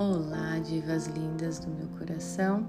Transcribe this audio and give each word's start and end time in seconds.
Olá, 0.00 0.60
divas 0.60 1.08
lindas 1.08 1.58
do 1.58 1.68
meu 1.68 1.88
coração. 1.88 2.68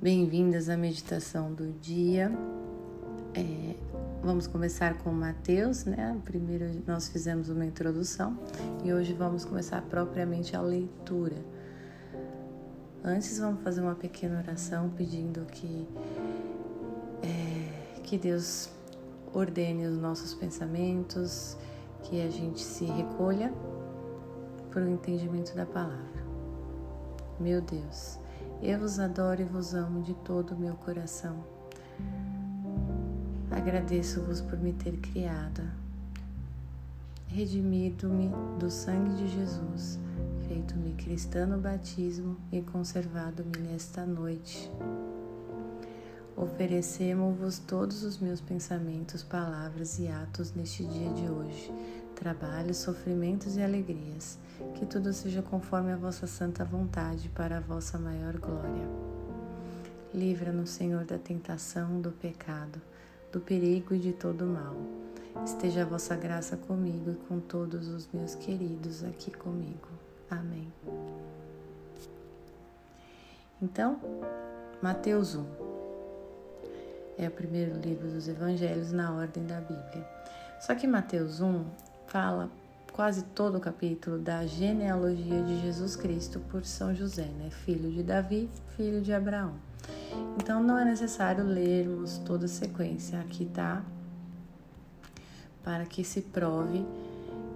Bem-vindas 0.00 0.70
à 0.70 0.78
meditação 0.78 1.52
do 1.52 1.72
dia. 1.72 2.32
É, 3.34 3.74
vamos 4.22 4.46
começar 4.46 4.96
com 5.02 5.12
Mateus, 5.12 5.84
né? 5.84 6.18
Primeiro 6.24 6.64
nós 6.86 7.08
fizemos 7.08 7.50
uma 7.50 7.66
introdução 7.66 8.38
e 8.82 8.94
hoje 8.94 9.12
vamos 9.12 9.44
começar 9.44 9.82
propriamente 9.82 10.56
a 10.56 10.62
leitura. 10.62 11.36
Antes 13.04 13.38
vamos 13.38 13.62
fazer 13.62 13.82
uma 13.82 13.94
pequena 13.94 14.38
oração 14.38 14.88
pedindo 14.96 15.44
que 15.44 15.86
é, 17.22 18.00
que 18.02 18.16
Deus 18.16 18.70
ordene 19.34 19.86
os 19.86 19.98
nossos 19.98 20.32
pensamentos, 20.32 21.58
que 22.04 22.22
a 22.22 22.30
gente 22.30 22.62
se 22.62 22.86
recolha 22.86 23.52
para 24.72 24.82
o 24.82 24.88
entendimento 24.88 25.54
da 25.54 25.66
palavra. 25.66 26.22
Meu 27.38 27.60
Deus, 27.60 28.18
eu 28.62 28.78
vos 28.78 28.98
adoro 28.98 29.42
e 29.42 29.44
vos 29.44 29.74
amo 29.74 30.02
de 30.02 30.14
todo 30.14 30.54
o 30.54 30.58
meu 30.58 30.74
coração. 30.74 31.44
Agradeço-vos 33.50 34.40
por 34.40 34.58
me 34.58 34.72
ter 34.72 34.96
criada, 34.96 35.64
redimido-me 37.28 38.30
do 38.58 38.70
sangue 38.70 39.14
de 39.16 39.28
Jesus, 39.28 39.98
feito-me 40.48 40.94
cristã 40.94 41.44
no 41.44 41.58
batismo 41.58 42.36
e 42.50 42.62
conservado-me 42.62 43.58
nesta 43.58 44.06
noite. 44.06 44.70
Oferecemos-vos 46.34 47.58
todos 47.58 48.02
os 48.04 48.18
meus 48.18 48.40
pensamentos, 48.40 49.22
palavras 49.22 49.98
e 49.98 50.08
atos 50.08 50.54
neste 50.54 50.84
dia 50.84 51.10
de 51.12 51.28
hoje, 51.28 51.70
trabalhos, 52.12 52.78
sofrimentos 52.78 53.56
e 53.56 53.62
alegrias 53.62 54.38
que 54.74 54.86
tudo 54.86 55.12
seja 55.12 55.42
conforme 55.42 55.92
a 55.92 55.96
vossa 55.96 56.26
santa 56.26 56.64
vontade, 56.64 57.28
para 57.28 57.58
a 57.58 57.60
vossa 57.60 57.98
maior 57.98 58.36
glória. 58.38 58.88
Livra-nos, 60.14 60.70
Senhor, 60.70 61.04
da 61.04 61.18
tentação, 61.18 62.00
do 62.00 62.10
pecado, 62.12 62.80
do 63.30 63.40
perigo 63.40 63.94
e 63.94 63.98
de 63.98 64.12
todo 64.12 64.44
mal. 64.44 64.76
Esteja 65.44 65.82
a 65.82 65.86
vossa 65.86 66.14
graça 66.14 66.56
comigo 66.56 67.10
e 67.10 67.14
com 67.26 67.40
todos 67.40 67.88
os 67.88 68.08
meus 68.12 68.34
queridos 68.34 69.02
aqui 69.02 69.30
comigo. 69.30 69.88
Amém. 70.30 70.70
Então, 73.60 73.98
Mateus 74.82 75.34
1 75.34 75.46
é 77.18 77.28
o 77.28 77.30
primeiro 77.30 77.78
livro 77.78 78.08
dos 78.08 78.28
evangelhos 78.28 78.92
na 78.92 79.14
ordem 79.14 79.46
da 79.46 79.60
Bíblia. 79.60 80.06
Só 80.60 80.74
que 80.74 80.86
Mateus 80.86 81.40
1 81.40 81.64
fala 82.12 82.50
quase 82.92 83.22
todo 83.22 83.56
o 83.56 83.60
capítulo 83.60 84.18
da 84.18 84.46
genealogia 84.46 85.42
de 85.42 85.62
Jesus 85.62 85.96
Cristo 85.96 86.38
por 86.50 86.62
São 86.62 86.94
José, 86.94 87.24
né? 87.38 87.48
filho 87.64 87.90
de 87.90 88.02
Davi, 88.02 88.50
filho 88.76 89.00
de 89.00 89.14
Abraão. 89.14 89.54
Então 90.36 90.62
não 90.62 90.78
é 90.78 90.84
necessário 90.84 91.42
lermos 91.42 92.18
toda 92.18 92.44
a 92.44 92.48
sequência, 92.48 93.18
aqui 93.18 93.46
tá 93.46 93.82
para 95.64 95.86
que 95.86 96.04
se 96.04 96.20
prove 96.20 96.84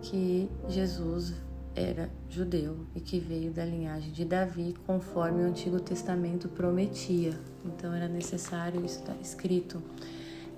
que 0.00 0.48
Jesus 0.70 1.34
era 1.74 2.08
judeu 2.30 2.86
e 2.94 3.00
que 3.00 3.20
veio 3.20 3.52
da 3.52 3.64
linhagem 3.64 4.10
de 4.10 4.24
Davi, 4.24 4.74
conforme 4.86 5.42
o 5.42 5.46
Antigo 5.46 5.78
Testamento 5.80 6.48
prometia. 6.48 7.38
Então 7.62 7.92
era 7.92 8.08
necessário 8.08 8.82
isso 8.86 9.00
estar 9.00 9.16
escrito 9.20 9.82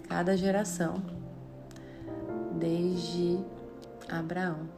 cada 0.08 0.36
geração, 0.36 1.02
desde 2.60 3.38
Abraão, 4.08 4.68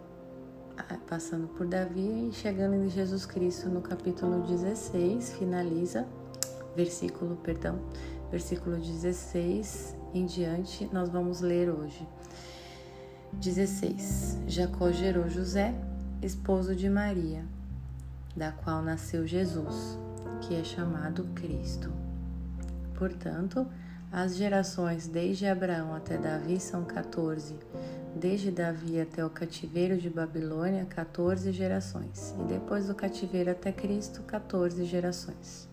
passando 1.08 1.46
por 1.48 1.66
Davi 1.66 2.28
e 2.28 2.32
chegando 2.32 2.74
em 2.74 2.88
Jesus 2.88 3.24
Cristo 3.24 3.68
no 3.68 3.80
capítulo 3.80 4.42
16, 4.42 5.34
finaliza, 5.34 6.06
versículo, 6.74 7.36
perdão, 7.36 7.78
versículo 8.30 8.76
16 8.76 9.96
em 10.12 10.26
diante, 10.26 10.88
nós 10.92 11.08
vamos 11.08 11.40
ler 11.40 11.70
hoje. 11.70 12.06
16. 13.34 14.38
Jacó 14.48 14.90
gerou 14.90 15.28
José, 15.28 15.74
esposo 16.20 16.74
de 16.74 16.90
Maria, 16.90 17.44
da 18.36 18.50
qual 18.50 18.82
nasceu 18.82 19.24
Jesus, 19.26 19.96
que 20.40 20.56
é 20.56 20.64
chamado 20.64 21.24
Cristo. 21.34 21.92
Portanto, 22.96 23.64
as 24.10 24.34
gerações 24.34 25.06
desde 25.06 25.46
Abraão 25.46 25.94
até 25.94 26.19
Davi 26.19 26.58
são 26.58 26.84
14 26.84 27.54
desde 28.15 28.50
Davi 28.50 29.00
até 29.00 29.25
o 29.25 29.31
cativeiro 29.31 29.97
de 29.97 30.10
Babilônia, 30.10 30.84
14 30.84 31.53
gerações, 31.53 32.34
e 32.41 32.43
depois 32.44 32.87
do 32.87 32.94
cativeiro 32.94 33.50
até 33.50 33.72
Cristo, 33.72 34.22
14 34.22 34.84
gerações. 34.84 35.69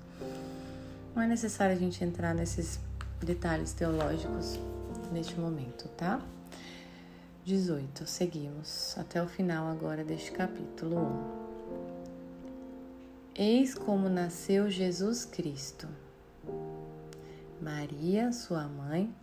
Não 1.15 1.23
é 1.23 1.27
necessário 1.27 1.75
a 1.75 1.79
gente 1.79 2.03
entrar 2.03 2.33
nesses 2.33 2.79
detalhes 3.19 3.73
teológicos 3.73 4.59
neste 5.11 5.39
momento, 5.39 5.87
tá? 5.89 6.21
18. 7.43 8.05
Seguimos 8.05 8.95
até 8.97 9.23
o 9.23 9.27
final 9.27 9.67
agora 9.67 10.03
deste 10.03 10.31
capítulo 10.31 10.97
1. 10.97 11.47
Eis 13.35 13.73
como 13.73 14.09
nasceu 14.09 14.69
Jesus 14.69 15.25
Cristo. 15.25 15.87
Maria, 17.61 18.31
sua 18.31 18.67
mãe, 18.67 19.13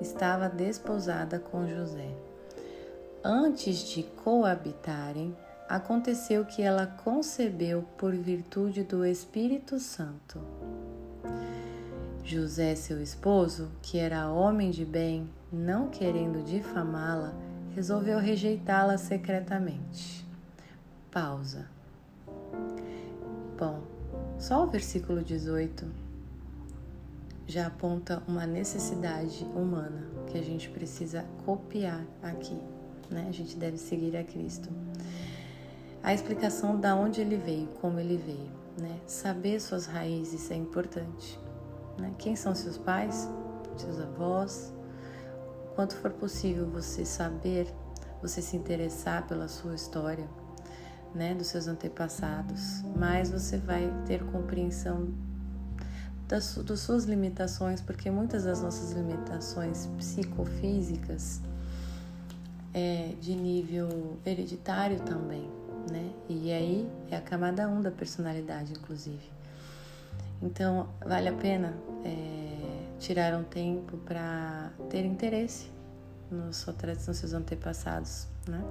estava 0.00 0.48
desposada 0.48 1.38
com 1.38 1.66
José 1.66 2.29
Antes 3.22 3.86
de 3.90 4.02
coabitarem, 4.02 5.36
aconteceu 5.68 6.42
que 6.42 6.62
ela 6.62 6.86
concebeu 6.86 7.82
por 7.98 8.14
virtude 8.14 8.82
do 8.82 9.04
Espírito 9.04 9.78
Santo. 9.78 10.40
José, 12.24 12.74
seu 12.74 12.98
esposo, 13.02 13.70
que 13.82 13.98
era 13.98 14.30
homem 14.30 14.70
de 14.70 14.86
bem, 14.86 15.28
não 15.52 15.90
querendo 15.90 16.42
difamá-la, 16.42 17.34
resolveu 17.74 18.18
rejeitá-la 18.18 18.96
secretamente. 18.96 20.26
Pausa. 21.10 21.68
Bom, 23.58 23.82
só 24.38 24.64
o 24.64 24.70
versículo 24.70 25.22
18 25.22 25.86
já 27.46 27.66
aponta 27.66 28.22
uma 28.26 28.46
necessidade 28.46 29.44
humana 29.54 30.08
que 30.26 30.38
a 30.38 30.42
gente 30.42 30.70
precisa 30.70 31.22
copiar 31.44 32.02
aqui 32.22 32.79
né? 33.10 33.26
A 33.28 33.32
gente 33.32 33.56
deve 33.56 33.76
seguir 33.76 34.16
a 34.16 34.24
Cristo. 34.24 34.68
A 36.02 36.14
explicação 36.14 36.80
da 36.80 36.94
onde 36.94 37.20
ele 37.20 37.36
veio, 37.36 37.68
como 37.80 38.00
ele 38.00 38.16
veio, 38.16 38.50
né? 38.78 38.98
Saber 39.06 39.60
suas 39.60 39.86
raízes 39.86 40.50
é 40.50 40.54
importante, 40.54 41.38
né? 41.98 42.14
Quem 42.18 42.34
são 42.36 42.54
seus 42.54 42.78
pais, 42.78 43.28
seus 43.76 44.00
avós? 44.00 44.72
Quanto 45.74 45.94
for 45.96 46.10
possível 46.10 46.66
você 46.66 47.04
saber, 47.04 47.66
você 48.22 48.40
se 48.40 48.56
interessar 48.56 49.26
pela 49.26 49.48
sua 49.48 49.74
história, 49.74 50.28
né, 51.14 51.34
dos 51.34 51.48
seus 51.48 51.66
antepassados, 51.66 52.82
mais 52.96 53.30
você 53.30 53.56
vai 53.58 53.92
ter 54.06 54.24
compreensão 54.26 55.08
das, 56.28 56.56
das 56.56 56.80
suas 56.80 57.04
limitações, 57.04 57.80
porque 57.80 58.10
muitas 58.10 58.44
das 58.44 58.62
nossas 58.62 58.92
limitações 58.92 59.86
psicofísicas 59.96 61.40
é, 62.72 63.14
de 63.20 63.34
nível 63.34 64.18
hereditário 64.24 65.00
também, 65.00 65.48
né? 65.90 66.10
E 66.28 66.52
aí 66.52 66.88
é 67.10 67.16
a 67.16 67.20
camada 67.20 67.68
1 67.68 67.82
da 67.82 67.90
personalidade, 67.90 68.72
inclusive. 68.72 69.30
Então, 70.42 70.88
vale 71.04 71.28
a 71.28 71.32
pena 71.34 71.74
é, 72.04 72.98
tirar 72.98 73.38
um 73.38 73.44
tempo 73.44 73.96
para 73.98 74.70
ter 74.88 75.04
interesse 75.04 75.70
tradição, 76.78 77.12
seus 77.12 77.32
antepassados, 77.32 78.26
né? 78.46 78.62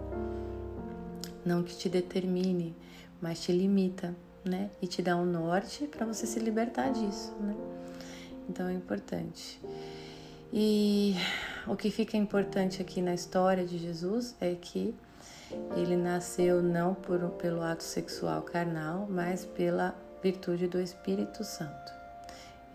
Não 1.45 1.63
que 1.63 1.75
te 1.75 1.89
determine, 1.89 2.75
mas 3.21 3.41
te 3.41 3.51
limita, 3.51 4.15
né? 4.43 4.69
E 4.81 4.87
te 4.87 5.01
dá 5.01 5.15
um 5.15 5.25
norte 5.25 5.87
para 5.87 6.05
você 6.05 6.25
se 6.25 6.39
libertar 6.39 6.91
disso, 6.91 7.33
né? 7.41 7.55
Então 8.49 8.67
é 8.67 8.73
importante. 8.73 9.59
E 10.51 11.15
o 11.67 11.75
que 11.75 11.91
fica 11.91 12.17
importante 12.17 12.81
aqui 12.81 13.01
na 13.01 13.13
história 13.13 13.65
de 13.65 13.77
Jesus 13.77 14.35
é 14.39 14.55
que 14.55 14.95
ele 15.75 15.95
nasceu 15.95 16.61
não 16.61 16.93
por, 16.93 17.19
pelo 17.31 17.61
ato 17.61 17.83
sexual 17.83 18.41
carnal, 18.41 19.07
mas 19.09 19.45
pela 19.45 19.95
virtude 20.21 20.67
do 20.67 20.79
Espírito 20.79 21.43
Santo. 21.43 21.99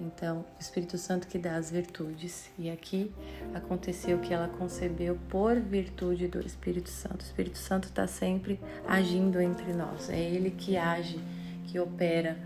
Então, 0.00 0.44
o 0.58 0.60
Espírito 0.60 0.98
Santo 0.98 1.28
que 1.28 1.38
dá 1.38 1.56
as 1.56 1.70
virtudes. 1.70 2.50
E 2.58 2.69
aqui 2.69 3.14
aconteceu 3.54 4.19
que 4.19 4.34
ela 4.34 4.48
concebeu 4.48 5.16
por 5.28 5.60
virtude 5.60 6.26
do 6.26 6.44
Espírito 6.44 6.90
Santo. 6.90 7.22
O 7.22 7.25
Espírito 7.25 7.58
Santo 7.58 7.84
está 7.84 8.06
sempre 8.06 8.60
agindo 8.88 9.40
entre 9.40 9.72
nós. 9.72 10.10
É 10.10 10.19
Ele 10.19 10.50
que 10.50 10.76
age, 10.76 11.20
que 11.66 11.78
opera 11.78 12.36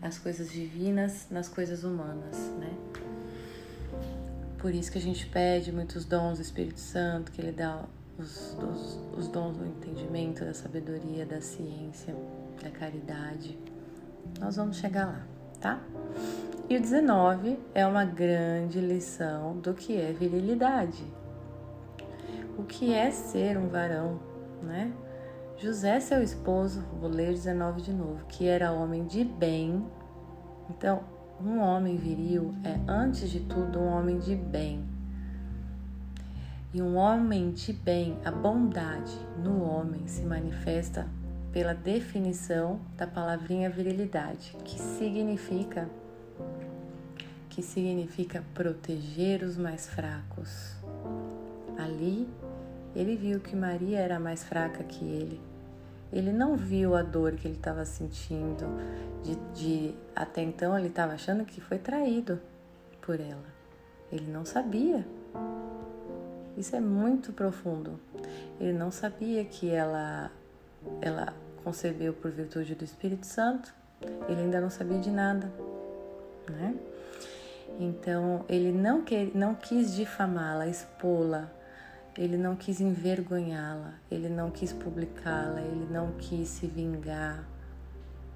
as 0.00 0.18
coisas 0.18 0.52
divinas 0.52 1.26
nas 1.30 1.48
coisas 1.48 1.82
humanas, 1.82 2.36
né? 2.58 2.70
Por 4.64 4.74
isso 4.74 4.90
que 4.90 4.96
a 4.96 5.00
gente 5.02 5.26
pede 5.26 5.70
muitos 5.70 6.06
dons 6.06 6.38
do 6.38 6.40
Espírito 6.40 6.80
Santo, 6.80 7.30
que 7.30 7.38
ele 7.38 7.52
dá 7.52 7.84
os, 8.18 8.56
os, 8.56 8.98
os 9.14 9.28
dons 9.28 9.58
do 9.58 9.66
entendimento, 9.66 10.42
da 10.42 10.54
sabedoria, 10.54 11.26
da 11.26 11.38
ciência, 11.38 12.16
da 12.62 12.70
caridade. 12.70 13.58
Nós 14.40 14.56
vamos 14.56 14.78
chegar 14.78 15.04
lá, 15.04 15.26
tá? 15.60 15.82
E 16.66 16.78
o 16.78 16.80
19 16.80 17.58
é 17.74 17.86
uma 17.86 18.06
grande 18.06 18.80
lição 18.80 19.58
do 19.58 19.74
que 19.74 20.00
é 20.00 20.14
virilidade. 20.14 21.04
O 22.56 22.62
que 22.62 22.94
é 22.94 23.10
ser 23.10 23.58
um 23.58 23.68
varão, 23.68 24.18
né? 24.62 24.90
José, 25.58 26.00
seu 26.00 26.22
esposo, 26.22 26.80
vou 26.98 27.10
ler 27.10 27.34
19 27.34 27.82
de 27.82 27.92
novo, 27.92 28.24
que 28.28 28.46
era 28.46 28.72
homem 28.72 29.04
de 29.04 29.24
bem. 29.24 29.86
Então, 30.70 31.04
um 31.40 31.60
homem 31.60 31.96
viril 31.96 32.54
é, 32.64 32.78
antes 32.90 33.30
de 33.30 33.40
tudo, 33.40 33.78
um 33.78 33.88
homem 33.88 34.18
de 34.18 34.34
bem. 34.34 34.84
E 36.72 36.82
um 36.82 36.96
homem 36.96 37.52
de 37.52 37.72
bem, 37.72 38.18
a 38.24 38.30
bondade 38.30 39.16
no 39.42 39.62
homem 39.62 40.06
se 40.06 40.22
manifesta 40.22 41.06
pela 41.52 41.72
definição 41.72 42.80
da 42.96 43.06
palavrinha 43.06 43.70
virilidade, 43.70 44.56
que 44.64 44.80
significa 44.80 45.88
que 47.48 47.62
significa 47.62 48.42
proteger 48.52 49.44
os 49.44 49.56
mais 49.56 49.86
fracos. 49.86 50.74
Ali, 51.78 52.28
ele 52.96 53.14
viu 53.14 53.38
que 53.38 53.54
Maria 53.54 54.00
era 54.00 54.18
mais 54.18 54.42
fraca 54.42 54.82
que 54.82 55.04
ele. 55.04 55.40
Ele 56.14 56.32
não 56.32 56.56
viu 56.56 56.94
a 56.96 57.02
dor 57.02 57.32
que 57.32 57.46
ele 57.46 57.56
estava 57.56 57.84
sentindo, 57.84 58.64
de, 59.22 59.34
de 59.52 59.94
até 60.16 60.42
então 60.42 60.78
ele 60.78 60.88
estava 60.88 61.12
achando 61.12 61.44
que 61.44 61.60
foi 61.60 61.78
traído 61.78 62.40
por 63.02 63.20
ela. 63.20 63.52
Ele 64.10 64.30
não 64.30 64.46
sabia 64.46 65.04
isso 66.56 66.76
é 66.76 66.80
muito 66.80 67.32
profundo. 67.32 67.98
Ele 68.60 68.72
não 68.72 68.90
sabia 68.90 69.44
que 69.44 69.70
ela, 69.70 70.30
ela 71.00 71.34
concebeu 71.64 72.12
por 72.12 72.30
virtude 72.30 72.74
do 72.74 72.84
Espírito 72.84 73.26
Santo. 73.26 73.74
Ele 74.28 74.42
ainda 74.42 74.60
não 74.60 74.70
sabia 74.70 74.98
de 74.98 75.10
nada, 75.10 75.50
né? 76.48 76.74
Então 77.80 78.44
ele 78.48 78.70
não, 78.70 79.02
que, 79.02 79.32
não 79.34 79.54
quis 79.54 79.94
difamá-la, 79.94 80.68
expô-la. 80.68 81.50
Ele 82.16 82.36
não 82.36 82.54
quis 82.54 82.80
envergonhá-la. 82.80 83.94
Ele 84.10 84.28
não 84.28 84.50
quis 84.50 84.72
publicá-la. 84.72 85.60
Ele 85.60 85.86
não 85.90 86.12
quis 86.12 86.48
se 86.48 86.66
vingar, 86.66 87.44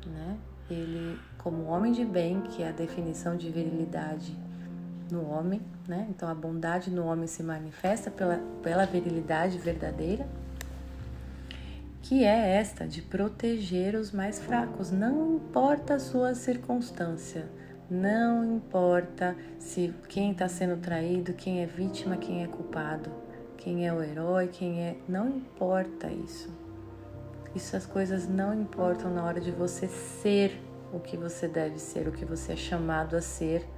né? 0.07 0.37
Ele, 0.71 1.19
como 1.39 1.65
homem 1.65 1.93
de 1.93 2.05
bem, 2.05 2.43
que 2.43 2.63
é 2.63 2.69
a 2.69 2.73
definição 2.73 3.37
de 3.37 3.51
virilidade 3.51 4.37
no 5.11 5.29
homem, 5.31 5.63
né? 5.87 6.07
Então 6.11 6.29
a 6.29 6.35
bondade 6.35 6.91
no 6.91 7.07
homem 7.07 7.27
se 7.27 7.43
manifesta 7.43 8.11
pela, 8.11 8.39
pela 8.63 8.85
virilidade 8.85 9.57
verdadeira, 9.59 10.27
que 12.03 12.25
é 12.25 12.57
esta 12.57 12.87
de 12.87 13.01
proteger 13.03 13.95
os 13.95 14.13
mais 14.13 14.39
fracos. 14.39 14.91
Não 14.91 15.37
importa 15.37 15.95
a 15.95 15.99
sua 15.99 16.35
circunstância, 16.35 17.49
não 17.91 18.57
importa 18.57 19.37
se 19.59 19.95
quem 20.09 20.33
está 20.33 20.49
sendo 20.49 20.77
traído, 20.77 21.33
quem 21.33 21.63
é 21.63 21.67
vítima, 21.67 22.17
quem 22.17 22.43
é 22.43 22.47
culpado, 22.47 23.11
quem 23.59 23.87
é 23.87 23.93
o 23.93 24.03
herói, 24.03 24.49
quem 24.49 24.81
é. 24.83 24.97
Não 25.09 25.29
importa 25.29 26.11
isso. 26.11 26.49
Isso 27.55 27.77
as 27.77 27.85
coisas 27.85 28.27
não 28.27 28.55
importam 28.55 29.13
na 29.13 29.25
hora 29.25 29.41
de 29.41 29.51
você 29.51 29.87
ser 29.89 30.61
o 30.93 31.01
que 31.01 31.17
você 31.17 31.47
deve 31.47 31.79
ser, 31.79 32.09
o 32.09 32.13
que 32.13 32.25
você 32.25 32.53
é 32.53 32.57
chamado 32.57 33.17
a 33.17 33.21
ser 33.21 33.69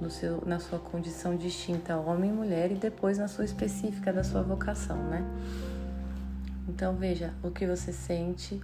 no 0.00 0.10
seu, 0.10 0.42
na 0.46 0.58
sua 0.58 0.78
condição 0.78 1.36
distinta, 1.36 1.96
homem 1.96 2.30
e 2.30 2.32
mulher, 2.32 2.72
e 2.72 2.74
depois 2.74 3.18
na 3.18 3.28
sua 3.28 3.44
específica 3.44 4.12
da 4.12 4.24
sua 4.24 4.42
vocação, 4.42 4.96
né? 4.96 5.24
Então 6.68 6.94
veja, 6.94 7.34
o 7.42 7.50
que 7.50 7.66
você 7.66 7.92
sente, 7.92 8.60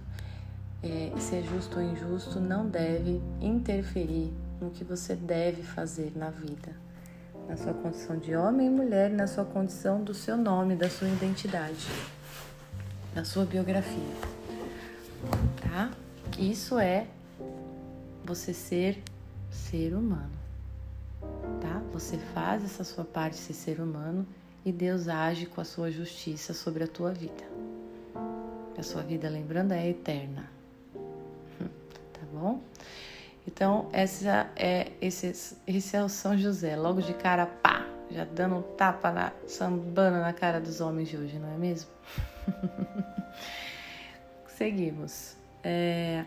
é, 0.81 1.11
se 1.17 1.35
é 1.35 1.41
justo 1.43 1.77
ou 1.77 1.83
injusto, 1.83 2.39
não 2.39 2.67
deve 2.67 3.21
interferir 3.41 4.33
no 4.59 4.69
que 4.71 4.83
você 4.83 5.15
deve 5.15 5.63
fazer 5.63 6.13
na 6.15 6.29
vida, 6.29 6.73
na 7.49 7.57
sua 7.57 7.73
condição 7.73 8.17
de 8.17 8.35
homem 8.35 8.67
e 8.67 8.69
mulher, 8.69 9.09
na 9.09 9.27
sua 9.27 9.43
condição 9.43 10.01
do 10.03 10.13
seu 10.13 10.37
nome, 10.37 10.75
da 10.75 10.89
sua 10.89 11.09
identidade, 11.09 11.87
da 13.13 13.25
sua 13.25 13.43
biografia, 13.43 14.15
tá? 15.61 15.91
Isso 16.37 16.79
é 16.79 17.07
você 18.23 18.53
ser 18.53 19.03
ser 19.51 19.93
humano 19.93 20.39
tá? 21.59 21.81
Você 21.93 22.17
faz 22.33 22.63
essa 22.63 22.83
sua 22.83 23.03
parte 23.03 23.37
ser 23.37 23.53
ser 23.53 23.79
humano 23.79 24.25
e 24.65 24.71
Deus 24.71 25.07
age 25.07 25.45
com 25.45 25.61
a 25.61 25.65
sua 25.65 25.91
justiça 25.91 26.53
sobre 26.53 26.83
a 26.83 26.87
tua 26.87 27.11
vida. 27.11 27.43
A 28.77 28.83
sua 28.83 29.01
vida, 29.01 29.29
lembrando, 29.29 29.73
é 29.73 29.89
eterna. 29.89 30.49
Tá 32.13 32.25
bom? 32.33 32.59
Então, 33.51 33.89
essa 33.91 34.47
é, 34.55 34.91
esse, 35.01 35.57
esse 35.65 35.95
é 35.97 36.03
o 36.03 36.07
São 36.07 36.37
José, 36.37 36.75
logo 36.75 37.01
de 37.01 37.15
cara, 37.15 37.47
pá, 37.47 37.83
já 38.11 38.23
dando 38.23 38.57
um 38.57 38.61
tapa, 38.61 39.11
na, 39.11 39.31
sambando 39.47 40.19
na 40.19 40.31
cara 40.31 40.61
dos 40.61 40.79
homens 40.79 41.09
de 41.09 41.17
hoje, 41.17 41.39
não 41.39 41.51
é 41.51 41.57
mesmo? 41.57 41.89
Seguimos. 44.55 45.35
É, 45.63 46.25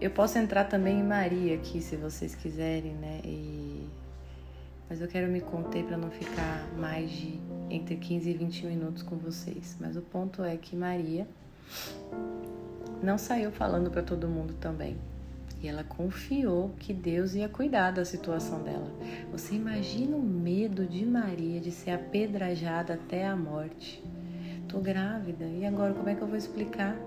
eu 0.00 0.12
posso 0.12 0.38
entrar 0.38 0.66
também 0.66 1.00
em 1.00 1.02
Maria 1.02 1.56
aqui, 1.56 1.80
se 1.80 1.96
vocês 1.96 2.36
quiserem, 2.36 2.94
né? 2.94 3.20
E... 3.24 3.84
Mas 4.88 5.00
eu 5.00 5.08
quero 5.08 5.26
me 5.26 5.40
conter 5.40 5.84
para 5.84 5.96
não 5.96 6.10
ficar 6.12 6.68
mais 6.78 7.10
de 7.10 7.40
entre 7.68 7.96
15 7.96 8.30
e 8.30 8.34
20 8.34 8.66
minutos 8.66 9.02
com 9.02 9.16
vocês. 9.16 9.76
Mas 9.80 9.96
o 9.96 10.02
ponto 10.02 10.44
é 10.44 10.56
que 10.56 10.76
Maria 10.76 11.26
não 13.02 13.18
saiu 13.18 13.50
falando 13.50 13.90
para 13.90 14.02
todo 14.02 14.28
mundo 14.28 14.54
também. 14.60 14.96
E 15.62 15.68
ela 15.68 15.84
confiou 15.84 16.70
que 16.78 16.92
Deus 16.92 17.34
ia 17.34 17.48
cuidar 17.48 17.92
da 17.92 18.04
situação 18.04 18.62
dela. 18.62 18.90
Você 19.30 19.54
imagina 19.54 20.16
o 20.16 20.22
medo 20.22 20.84
de 20.84 21.06
Maria 21.06 21.60
de 21.60 21.70
ser 21.70 21.92
apedrejada 21.92 22.94
até 22.94 23.26
a 23.26 23.36
morte. 23.36 24.02
Tô 24.68 24.80
grávida, 24.80 25.44
e 25.44 25.64
agora 25.64 25.94
como 25.94 26.08
é 26.08 26.14
que 26.14 26.22
eu 26.22 26.26
vou 26.26 26.36
explicar? 26.36 26.98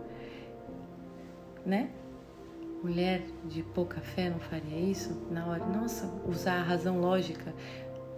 Né? 1.66 1.90
mulher 2.86 3.24
de 3.50 3.64
pouca 3.64 4.00
fé 4.00 4.30
não 4.30 4.40
faria 4.40 4.80
isso? 4.80 5.20
Na 5.32 5.48
hora, 5.48 5.66
nossa, 5.66 6.06
usar 6.28 6.60
a 6.60 6.64
razão 6.64 7.00
lógica. 7.00 7.52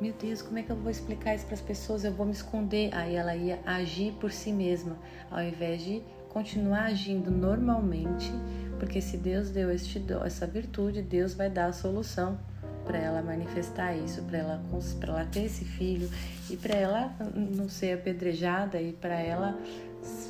Meu 0.02 0.14
Deus, 0.14 0.42
como 0.42 0.60
é 0.60 0.64
que 0.64 0.70
eu 0.70 0.76
vou 0.76 0.92
explicar 0.92 1.34
isso 1.34 1.46
para 1.46 1.56
as 1.56 1.62
pessoas? 1.62 2.04
Eu 2.04 2.12
vou 2.12 2.26
me 2.26 2.34
esconder. 2.34 2.94
Aí 2.94 3.16
ela 3.16 3.36
ia 3.36 3.60
agir 3.66 4.14
por 4.20 4.32
si 4.32 4.52
mesma, 4.52 4.98
ao 5.32 5.42
invés 5.42 5.82
de 5.82 6.04
continuar 6.30 6.84
agindo 6.84 7.32
normalmente, 7.32 8.32
porque 8.80 9.02
se 9.02 9.18
Deus 9.18 9.50
deu 9.50 9.72
este, 9.72 10.04
essa 10.26 10.46
virtude, 10.48 11.02
Deus 11.02 11.34
vai 11.34 11.50
dar 11.50 11.68
a 11.68 11.74
solução 11.74 12.38
para 12.86 12.98
ela 12.98 13.22
manifestar 13.22 13.96
isso, 13.96 14.22
para 14.24 14.38
ela, 14.38 14.62
ela 15.02 15.26
ter 15.26 15.44
esse 15.44 15.66
filho 15.66 16.10
e 16.50 16.56
para 16.56 16.76
ela 16.76 17.16
não 17.36 17.68
ser 17.68 17.94
apedrejada 17.94 18.82
e 18.82 18.94
para 18.94 19.20
ela 19.20 19.60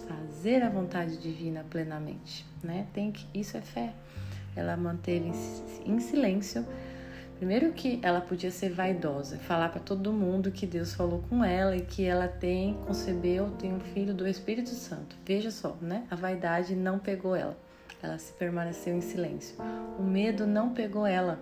fazer 0.08 0.64
a 0.64 0.70
vontade 0.70 1.18
divina 1.18 1.64
plenamente, 1.70 2.46
né? 2.64 2.88
Tem 2.94 3.12
que 3.12 3.28
isso 3.38 3.56
é 3.58 3.62
fé 3.62 3.94
ela 4.58 4.76
manteve 4.76 5.32
em 5.86 6.00
silêncio. 6.00 6.66
Primeiro 7.38 7.72
que 7.72 8.00
ela 8.02 8.20
podia 8.20 8.50
ser 8.50 8.72
vaidosa, 8.72 9.38
falar 9.38 9.70
para 9.70 9.80
todo 9.80 10.12
mundo 10.12 10.52
que 10.52 10.66
Deus 10.66 10.96
falou 10.96 11.24
com 11.30 11.44
ela 11.44 11.76
e 11.76 11.82
que 11.82 12.04
ela 12.04 12.28
tem, 12.28 12.74
concebeu, 12.88 13.52
tem 13.60 13.72
um 13.72 13.80
filho 13.80 14.14
do 14.14 14.28
Espírito 14.28 14.72
Santo. 14.72 15.16
Veja 15.24 15.52
só, 15.52 15.78
né? 15.80 16.06
A 16.10 16.16
vaidade 16.16 16.76
não 16.76 16.98
pegou 16.98 17.36
ela. 17.36 17.56
Ela 18.02 18.18
se 18.18 18.32
permaneceu 18.34 18.96
em 18.96 19.02
silêncio. 19.02 19.56
O 19.98 20.04
medo 20.04 20.46
não 20.46 20.74
pegou 20.74 21.06
ela. 21.06 21.40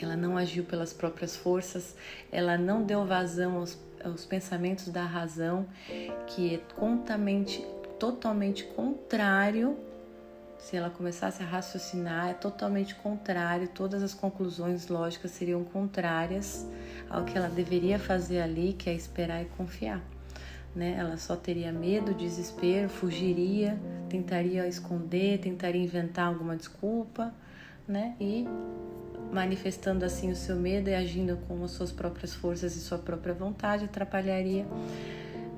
Ela 0.00 0.16
não 0.16 0.36
agiu 0.36 0.64
pelas 0.64 0.92
próprias 0.92 1.36
forças, 1.36 1.94
ela 2.32 2.56
não 2.56 2.82
deu 2.82 3.04
vazão 3.04 3.56
aos, 3.56 3.78
aos 4.02 4.24
pensamentos 4.24 4.88
da 4.88 5.04
razão, 5.04 5.66
que 6.26 6.54
é 6.54 6.58
totalmente, 6.58 7.62
totalmente 7.98 8.64
contrário 8.64 9.76
se 10.60 10.76
ela 10.76 10.90
começasse 10.90 11.42
a 11.42 11.46
raciocinar, 11.46 12.28
é 12.28 12.34
totalmente 12.34 12.94
contrário, 12.96 13.66
todas 13.68 14.02
as 14.02 14.12
conclusões 14.12 14.88
lógicas 14.88 15.30
seriam 15.30 15.64
contrárias 15.64 16.66
ao 17.08 17.24
que 17.24 17.36
ela 17.36 17.48
deveria 17.48 17.98
fazer 17.98 18.40
ali, 18.40 18.74
que 18.74 18.90
é 18.90 18.94
esperar 18.94 19.42
e 19.42 19.46
confiar. 19.46 20.02
Né? 20.74 20.94
Ela 20.98 21.16
só 21.16 21.34
teria 21.34 21.72
medo, 21.72 22.14
desespero, 22.14 22.88
fugiria, 22.88 23.78
tentaria 24.08 24.66
esconder, 24.68 25.38
tentaria 25.38 25.82
inventar 25.82 26.28
alguma 26.28 26.56
desculpa, 26.56 27.34
né? 27.88 28.14
E 28.20 28.46
manifestando 29.32 30.04
assim 30.04 30.30
o 30.30 30.36
seu 30.36 30.56
medo 30.56 30.88
e 30.88 30.94
agindo 30.94 31.36
com 31.48 31.62
as 31.64 31.72
suas 31.72 31.90
próprias 31.90 32.34
forças 32.34 32.76
e 32.76 32.80
sua 32.80 32.98
própria 32.98 33.34
vontade, 33.34 33.84
atrapalharia 33.84 34.64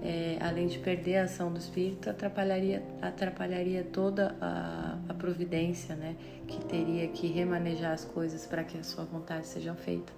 é, 0.02 0.36
além 0.40 0.66
de 0.66 0.78
perder 0.80 1.18
a 1.18 1.24
ação 1.24 1.52
do 1.52 1.58
espírito, 1.58 2.10
atrapalharia, 2.10 2.82
atrapalharia 3.00 3.84
toda 3.84 4.34
a, 4.40 4.98
a 5.08 5.14
providência, 5.14 5.94
né? 5.94 6.16
Que 6.48 6.62
teria 6.64 7.06
que 7.08 7.28
remanejar 7.28 7.92
as 7.92 8.04
coisas 8.04 8.44
para 8.44 8.64
que 8.64 8.76
a 8.76 8.82
sua 8.82 9.04
vontade 9.04 9.46
seja 9.46 9.74
feita. 9.74 10.12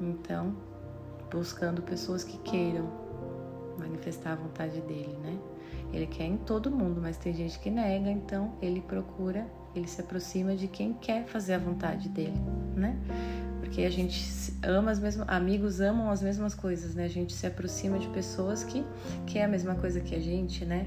Então, 0.00 0.56
buscando 1.30 1.82
pessoas 1.82 2.24
que 2.24 2.36
queiram 2.38 3.05
manifestar 3.78 4.32
a 4.32 4.36
vontade 4.36 4.80
dele, 4.82 5.16
né? 5.22 5.38
Ele 5.92 6.06
quer 6.06 6.24
em 6.24 6.36
todo 6.36 6.70
mundo, 6.70 7.00
mas 7.00 7.16
tem 7.16 7.32
gente 7.32 7.58
que 7.58 7.70
nega, 7.70 8.10
então 8.10 8.52
ele 8.60 8.80
procura, 8.80 9.46
ele 9.74 9.86
se 9.86 10.00
aproxima 10.00 10.56
de 10.56 10.68
quem 10.68 10.92
quer 10.94 11.24
fazer 11.26 11.54
a 11.54 11.58
vontade 11.58 12.08
dele, 12.08 12.38
né? 12.74 12.98
Porque 13.60 13.82
a 13.82 13.90
gente 13.90 14.54
ama 14.62 14.90
as 14.90 14.98
mesmas, 14.98 15.28
amigos 15.28 15.80
amam 15.80 16.10
as 16.10 16.22
mesmas 16.22 16.54
coisas, 16.54 16.94
né? 16.94 17.04
A 17.04 17.08
gente 17.08 17.32
se 17.32 17.46
aproxima 17.46 17.98
de 17.98 18.08
pessoas 18.08 18.64
que 18.64 18.84
quer 19.26 19.44
a 19.44 19.48
mesma 19.48 19.74
coisa 19.74 20.00
que 20.00 20.14
a 20.14 20.20
gente, 20.20 20.64
né? 20.64 20.86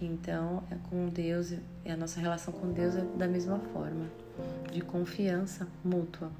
Então, 0.00 0.62
é 0.70 0.76
com 0.90 1.08
Deus, 1.08 1.52
e 1.84 1.90
a 1.90 1.96
nossa 1.96 2.20
relação 2.20 2.52
com 2.52 2.70
Deus 2.70 2.94
é 2.96 3.04
da 3.16 3.26
mesma 3.26 3.58
forma, 3.72 4.06
de 4.70 4.82
confiança 4.82 5.66
mútua. 5.82 6.30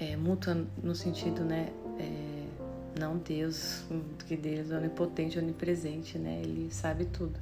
É, 0.00 0.16
mútua 0.16 0.64
no 0.82 0.94
sentido, 0.94 1.44
né? 1.44 1.68
É, 1.98 2.33
não 2.98 3.18
Deus, 3.18 3.84
que 4.26 4.36
Deus 4.36 4.70
é 4.70 4.76
onipotente, 4.76 5.38
onipresente, 5.38 6.18
né? 6.18 6.40
Ele 6.42 6.68
sabe 6.70 7.06
tudo. 7.06 7.38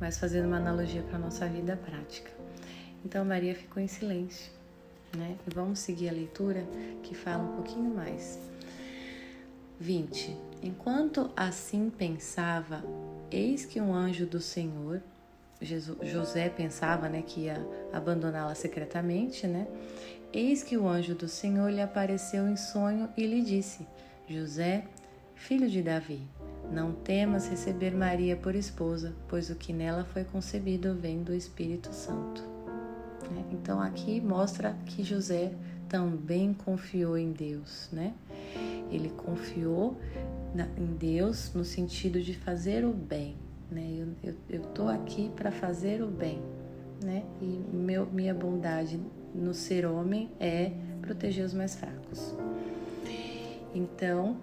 Mas 0.00 0.18
fazendo 0.18 0.46
uma 0.46 0.56
analogia 0.56 1.02
para 1.02 1.18
nossa 1.18 1.48
vida 1.48 1.76
prática. 1.76 2.30
Então, 3.04 3.24
Maria 3.24 3.54
ficou 3.54 3.82
em 3.82 3.86
silêncio, 3.86 4.50
né? 5.16 5.36
E 5.46 5.54
vamos 5.54 5.78
seguir 5.78 6.08
a 6.08 6.12
leitura 6.12 6.64
que 7.02 7.14
fala 7.14 7.42
um 7.42 7.54
pouquinho 7.56 7.94
mais. 7.94 8.38
20. 9.78 10.36
Enquanto 10.62 11.30
assim 11.36 11.90
pensava, 11.90 12.82
eis 13.30 13.64
que 13.64 13.80
um 13.80 13.92
anjo 13.92 14.26
do 14.26 14.40
Senhor, 14.40 15.02
José 15.60 16.48
pensava 16.48 17.08
né, 17.08 17.22
que 17.22 17.42
ia 17.42 17.64
abandoná-la 17.92 18.54
secretamente, 18.54 19.46
né? 19.46 19.66
Eis 20.32 20.62
que 20.62 20.76
o 20.76 20.88
anjo 20.88 21.14
do 21.14 21.28
Senhor 21.28 21.70
lhe 21.70 21.80
apareceu 21.80 22.48
em 22.48 22.56
sonho 22.56 23.08
e 23.16 23.26
lhe 23.26 23.40
disse: 23.42 23.86
José, 24.28 24.84
filho 25.34 25.68
de 25.68 25.82
Davi, 25.82 26.22
não 26.72 26.92
temas 26.92 27.46
receber 27.46 27.94
Maria 27.94 28.36
por 28.36 28.54
esposa, 28.54 29.14
pois 29.28 29.50
o 29.50 29.54
que 29.54 29.72
nela 29.72 30.04
foi 30.04 30.24
concebido 30.24 30.94
vem 30.94 31.22
do 31.22 31.34
Espírito 31.34 31.92
Santo. 31.92 32.42
Né? 33.30 33.44
Então 33.52 33.80
aqui 33.80 34.20
mostra 34.20 34.74
que 34.86 35.04
José 35.04 35.52
também 35.88 36.54
confiou 36.54 37.18
em 37.18 37.32
Deus, 37.32 37.88
né? 37.92 38.14
Ele 38.90 39.10
confiou 39.10 39.96
em 40.76 40.86
Deus 40.86 41.52
no 41.54 41.64
sentido 41.64 42.20
de 42.20 42.34
fazer 42.34 42.84
o 42.84 42.92
bem, 42.92 43.36
né? 43.70 44.06
Eu, 44.22 44.34
eu, 44.48 44.62
tô 44.62 44.88
aqui 44.88 45.30
para 45.36 45.50
fazer 45.50 46.02
o 46.02 46.08
bem, 46.08 46.40
né? 47.02 47.24
E 47.40 47.60
meu, 47.72 48.06
minha 48.06 48.32
bondade 48.32 48.98
no 49.34 49.52
ser 49.52 49.84
homem 49.84 50.30
é 50.40 50.72
proteger 51.00 51.44
os 51.44 51.52
mais 51.52 51.74
fracos. 51.74 52.34
Então, 53.74 54.36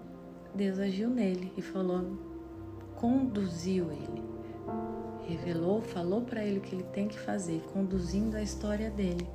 Deus 0.54 0.78
agiu 0.78 1.10
nele 1.10 1.54
e 1.56 1.62
falou, 1.62 2.18
conduziu 2.96 3.90
ele, 3.90 4.24
revelou, 5.26 5.82
falou 5.82 6.22
para 6.22 6.44
ele 6.44 6.60
o 6.60 6.62
que 6.62 6.76
ele 6.76 6.84
tem 6.84 7.08
que 7.08 7.18
fazer, 7.18 7.64
conduzindo 7.74 8.36
a 8.36 8.44
história 8.44 8.92
dele. 8.92 9.26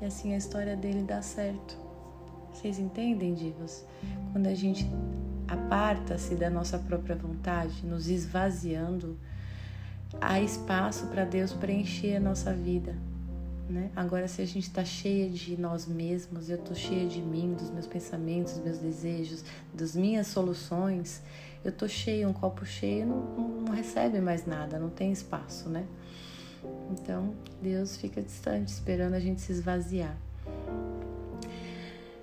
E 0.00 0.04
assim 0.04 0.34
a 0.34 0.36
história 0.36 0.76
dele 0.76 1.02
dá 1.02 1.22
certo. 1.22 1.78
Vocês 2.52 2.78
entendem, 2.78 3.34
divas? 3.34 3.86
Quando 4.32 4.46
a 4.46 4.54
gente 4.54 4.86
aparta-se 5.48 6.34
da 6.34 6.50
nossa 6.50 6.78
própria 6.78 7.16
vontade, 7.16 7.84
nos 7.86 8.08
esvaziando, 8.08 9.18
há 10.20 10.40
espaço 10.40 11.06
para 11.06 11.24
Deus 11.24 11.52
preencher 11.52 12.16
a 12.16 12.20
nossa 12.20 12.52
vida. 12.52 12.94
Né? 13.68 13.90
Agora, 13.96 14.28
se 14.28 14.40
a 14.40 14.44
gente 14.46 14.68
está 14.68 14.84
cheia 14.84 15.28
de 15.28 15.56
nós 15.60 15.86
mesmos, 15.86 16.48
eu 16.48 16.56
estou 16.56 16.74
cheia 16.74 17.06
de 17.06 17.20
mim, 17.20 17.54
dos 17.54 17.70
meus 17.70 17.86
pensamentos, 17.86 18.54
dos 18.54 18.62
meus 18.62 18.78
desejos, 18.78 19.44
das 19.74 19.96
minhas 19.96 20.28
soluções, 20.28 21.20
eu 21.64 21.70
estou 21.70 21.88
cheia, 21.88 22.28
um 22.28 22.32
copo 22.32 22.64
cheio 22.64 23.06
não, 23.06 23.48
não, 23.62 23.74
recebe 23.74 24.20
mais 24.20 24.46
nada, 24.46 24.78
não 24.78 24.88
tem 24.88 25.10
espaço, 25.10 25.68
né? 25.68 25.84
Então, 26.92 27.34
Deus 27.60 27.96
fica 27.96 28.22
distante, 28.22 28.68
esperando 28.68 29.14
a 29.14 29.20
gente 29.20 29.40
se 29.40 29.50
esvaziar. 29.50 30.16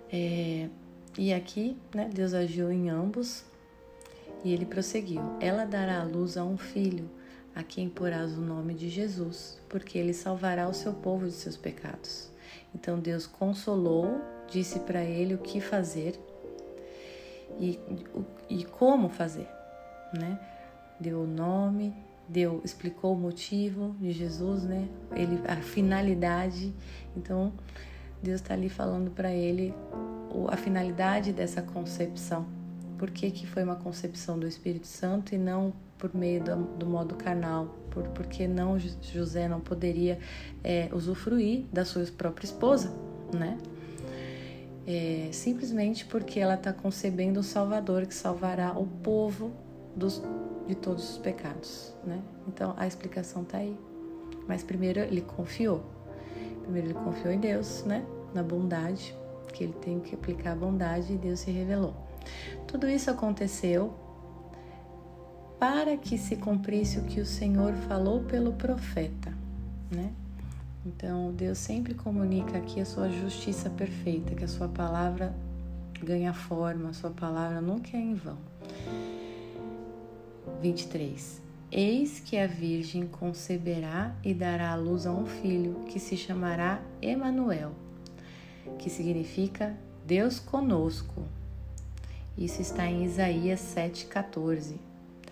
É, 0.10 0.70
e 1.18 1.34
aqui, 1.34 1.76
né, 1.94 2.10
Deus 2.14 2.34
agiu 2.34 2.72
em 2.72 2.90
ambos 2.90 3.44
e 4.46 4.54
ele 4.54 4.66
prosseguiu: 4.66 5.22
Ela 5.42 5.66
dará 5.66 6.02
à 6.02 6.04
luz 6.04 6.38
a 6.38 6.46
um 6.46 6.58
filho, 6.58 7.10
a 7.56 7.64
quem 7.64 7.90
porás 7.90 8.38
o 8.38 8.42
nome 8.42 8.74
de 8.74 8.90
Jesus, 8.90 9.60
porque 9.70 9.98
ele 9.98 10.14
salvará 10.14 10.68
o 10.68 10.74
seu 10.74 10.94
povo 10.94 11.26
de 11.26 11.34
seus 11.34 11.56
pecados. 11.56 12.32
Então 12.74 13.00
Deus 13.00 13.28
consolou, 13.28 14.22
disse 14.50 14.80
para 14.80 15.04
ele 15.04 15.36
o 15.36 15.38
que 15.38 15.62
fazer 15.62 16.20
e, 17.60 17.80
e 18.50 18.64
como 18.66 19.10
fazer, 19.10 19.48
né? 20.14 20.40
Deu 21.00 21.22
o 21.22 21.28
nome, 21.28 21.94
deu, 22.28 22.62
explicou 22.64 23.14
o 23.14 23.18
motivo 23.18 23.96
de 24.00 24.12
Jesus, 24.12 24.64
né? 24.64 24.88
Ele, 25.12 25.40
a 25.48 25.58
finalidade. 25.58 26.74
Então 27.16 27.54
Deus 28.22 28.42
está 28.42 28.54
ali 28.54 28.70
falando 28.70 29.12
para 29.12 29.32
ele 29.32 29.74
a 30.50 30.58
finalidade 30.58 31.32
dessa 31.32 31.62
concepção. 31.62 32.48
Por 32.98 33.12
que, 33.12 33.30
que 33.30 33.46
foi 33.46 33.64
uma 33.64 33.76
concepção 33.76 34.40
do 34.40 34.48
Espírito 34.48 34.88
Santo 34.88 35.36
e 35.36 35.38
não 35.38 35.74
por 36.04 36.14
meio 36.14 36.44
do, 36.44 36.56
do 36.78 36.86
modo 36.86 37.16
carnal? 37.16 37.68
Por, 37.90 38.04
porque 38.10 38.46
não 38.46 38.78
José 38.78 39.48
não 39.48 39.62
poderia 39.62 40.20
é, 40.62 40.90
usufruir 40.92 41.64
da 41.72 41.86
sua 41.86 42.04
própria 42.18 42.46
esposa, 42.46 42.94
né? 43.34 43.58
É, 44.86 45.30
simplesmente 45.32 46.04
porque 46.04 46.42
ela 46.42 46.56
está 46.56 46.74
concebendo 46.74 47.40
um 47.40 47.44
Salvador 47.44 48.06
que 48.06 48.14
salvará 48.14 48.78
o 48.78 48.86
povo 48.86 49.54
dos, 49.96 50.22
de 50.68 50.76
todos 50.76 51.12
os 51.12 51.18
pecados, 51.20 51.94
né? 52.04 52.22
Então 52.50 52.74
a 52.76 52.86
explicação 52.86 53.44
está 53.44 53.60
aí. 53.60 53.78
Mas 54.46 54.62
primeiro 54.62 55.00
ele 55.00 55.22
confiou. 55.22 55.86
Primeiro 56.64 56.88
ele 56.88 56.96
confiou 56.96 57.34
em 57.34 57.40
Deus, 57.40 57.86
né? 57.86 58.06
Na 58.34 58.44
bondade, 58.44 59.16
que 59.54 59.64
ele 59.64 59.74
tem 59.74 60.02
que 60.02 60.16
aplicar 60.16 60.52
a 60.52 60.56
bondade 60.56 61.14
e 61.14 61.18
Deus 61.18 61.40
se 61.40 61.50
revelou. 61.50 61.96
Tudo 62.68 62.90
isso 62.90 63.10
aconteceu 63.10 64.03
para 65.64 65.96
que 65.96 66.18
se 66.18 66.36
cumprisse 66.36 67.00
o 67.00 67.04
que 67.04 67.22
o 67.22 67.26
Senhor 67.26 67.74
falou 67.88 68.22
pelo 68.26 68.52
profeta, 68.52 69.34
né? 69.90 70.12
Então, 70.86 71.32
Deus 71.32 71.58
sempre 71.58 71.94
comunica 71.94 72.58
aqui 72.58 72.82
a 72.82 72.86
sua 72.86 73.10
justiça 73.10 73.70
perfeita, 73.70 74.36
que 74.36 74.44
a 74.44 74.48
sua 74.50 74.68
palavra 74.68 75.34
ganha 76.04 76.34
forma, 76.34 76.90
a 76.90 76.94
sua 76.94 77.12
palavra 77.12 77.62
nunca 77.62 77.96
é 77.96 78.02
em 78.02 78.14
vão. 78.14 78.38
23. 80.62 81.42
Eis 81.72 82.20
que 82.20 82.38
a 82.38 82.46
Virgem 82.46 83.08
conceberá 83.08 84.14
e 84.22 84.34
dará 84.34 84.74
à 84.74 84.76
luz 84.76 85.06
a 85.06 85.14
um 85.14 85.26
filho, 85.26 85.86
que 85.88 85.98
se 85.98 86.18
chamará 86.18 86.82
Emanuel, 87.02 87.72
que 88.78 88.90
significa 88.90 89.74
Deus 90.06 90.42
conosco. 90.42 91.24
Isso 92.38 92.62
está 92.62 92.86
em 92.86 93.06
Isaías 93.06 93.62
7,14, 93.62 94.76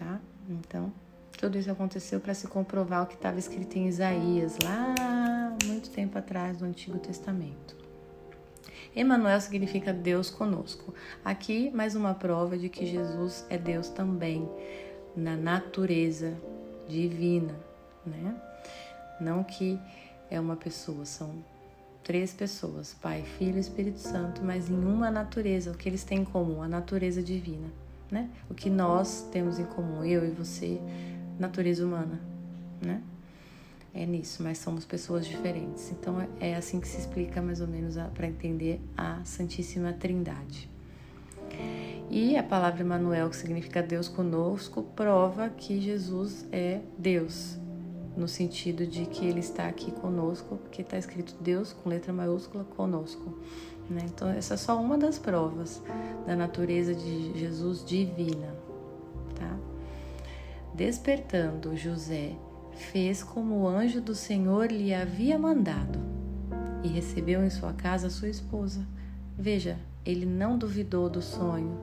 tá? 0.02 0.20
Então, 0.50 0.92
tudo 1.38 1.58
isso 1.58 1.72
aconteceu 1.72 2.20
para 2.20 2.34
se 2.34 2.48
comprovar 2.48 3.04
o 3.04 3.06
que 3.06 3.14
estava 3.14 3.38
escrito 3.38 3.78
em 3.78 3.88
Isaías, 3.88 4.58
lá 4.64 5.56
muito 5.66 5.92
tempo 5.92 6.18
atrás, 6.18 6.60
no 6.60 6.68
Antigo 6.68 6.98
Testamento. 6.98 7.80
Emanuel 8.96 9.40
significa 9.40 9.94
Deus 9.94 10.30
conosco. 10.30 10.94
Aqui, 11.24 11.72
mais 11.72 11.96
uma 11.96 12.14
prova 12.14 12.58
de 12.58 12.68
que 12.68 12.86
Jesus 12.86 13.46
é 13.50 13.58
Deus 13.58 13.90
também 13.90 14.50
na 15.16 15.38
natureza 15.38 16.34
divina, 16.90 17.56
né? 18.06 18.36
Não 19.20 19.44
que 19.44 19.80
é 20.30 20.40
uma 20.40 20.56
pessoa, 20.56 21.06
são 21.06 21.32
três 22.04 22.34
pessoas, 22.34 22.94
Pai, 22.96 23.24
Filho 23.38 23.58
e 23.58 23.62
Espírito 23.62 24.00
Santo, 24.00 24.42
mas 24.44 24.70
em 24.70 24.84
uma 24.84 25.12
natureza, 25.12 25.72
o 25.72 25.78
que 25.78 25.88
eles 25.88 26.04
têm 26.04 26.20
em 26.20 26.26
comum, 26.26 26.62
a 26.62 26.68
natureza 26.68 27.22
divina, 27.22 27.68
né? 28.12 28.30
O 28.50 28.54
que 28.54 28.70
nós 28.70 29.28
temos 29.32 29.58
em 29.58 29.66
comum, 29.66 30.04
eu 30.04 30.28
e 30.28 30.32
você, 30.32 30.80
natureza 31.40 31.86
humana, 31.86 32.20
né? 32.82 33.02
É 33.94 34.06
nisso, 34.06 34.44
mas 34.44 34.58
somos 34.58 34.86
pessoas 34.86 35.26
diferentes. 35.26 35.92
Então 35.92 36.26
é 36.40 36.56
assim 36.56 36.80
que 36.80 36.88
se 36.88 37.00
explica 37.00 37.42
mais 37.42 37.60
ou 37.60 37.68
menos 37.68 37.96
para 38.14 38.28
entender 38.28 38.80
a 38.96 39.22
Santíssima 39.24 39.92
Trindade. 39.94 40.70
E 42.10 42.36
a 42.38 42.44
palavra 42.44 42.84
Emmanuel, 42.84 43.30
que 43.30 43.36
significa 43.36 43.82
Deus 43.82 44.08
conosco, 44.08 44.84
prova 44.96 45.50
que 45.50 45.80
Jesus 45.80 46.46
é 46.52 46.82
Deus, 46.98 47.58
no 48.18 48.28
sentido 48.28 48.86
de 48.86 49.06
que 49.06 49.26
ele 49.26 49.40
está 49.40 49.68
aqui 49.68 49.92
conosco, 49.92 50.58
porque 50.58 50.82
está 50.82 50.98
escrito 50.98 51.36
Deus 51.42 51.72
com 51.72 51.90
letra 51.90 52.12
maiúscula 52.12 52.64
conosco. 52.64 53.38
Né? 53.92 54.02
Então, 54.06 54.30
essa 54.30 54.54
é 54.54 54.58
só 54.58 54.80
uma 54.82 54.98
das 54.98 55.20
provas 55.20 55.82
da 56.26 56.36
natureza 56.36 56.96
de 56.96 57.38
Jesus 57.38 57.86
divina. 57.86 58.56
Tá? 59.36 59.58
Despertando, 60.74 61.76
José 61.76 62.34
fez 62.74 63.22
como 63.22 63.56
o 63.56 63.68
anjo 63.68 64.02
do 64.02 64.16
Senhor 64.16 64.72
lhe 64.72 64.94
havia 64.94 65.38
mandado 65.38 66.00
e 66.84 66.88
recebeu 66.88 67.44
em 67.44 67.50
sua 67.50 67.74
casa 67.74 68.10
sua 68.10 68.30
esposa. 68.30 68.86
Veja, 69.38 69.78
ele 70.06 70.26
não 70.26 70.58
duvidou 70.58 71.10
do 71.10 71.22
sonho 71.22 71.78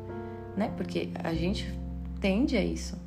né? 0.58 0.72
Porque 0.76 1.10
a 1.14 1.32
gente 1.32 1.72
tende 2.20 2.56
a 2.56 2.64
isso. 2.64 2.98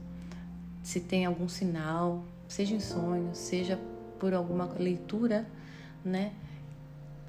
Se 0.82 1.02
tem 1.02 1.26
algum 1.26 1.50
sinal, 1.50 2.24
seja 2.48 2.74
em 2.74 2.80
sonho, 2.80 3.30
seja 3.34 3.78
por 4.18 4.34
alguma 4.34 4.66
leitura, 4.80 5.46
né? 6.04 6.32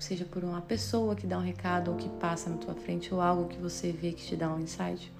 Seja 0.02 0.24
por 0.24 0.42
uma 0.42 0.60
pessoa 0.60 1.14
que 1.14 1.28
dá 1.28 1.38
um 1.38 1.42
recado 1.42 1.92
ou 1.92 1.96
que 1.96 2.08
passa 2.08 2.50
na 2.50 2.56
tua 2.56 2.74
frente 2.74 3.14
ou 3.14 3.20
algo 3.20 3.48
que 3.48 3.56
você 3.56 3.92
vê 3.92 4.10
que 4.10 4.24
te 4.24 4.34
dá 4.34 4.52
um 4.52 4.58
insight. 4.58 5.12